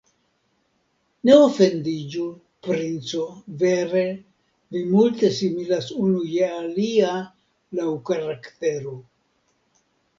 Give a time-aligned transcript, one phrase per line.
[1.29, 2.23] Ne ofendiĝu,
[2.69, 3.21] princo,
[3.65, 4.03] vere,
[4.75, 7.15] vi multe similas unu je alia
[7.81, 9.01] laŭ karaktero.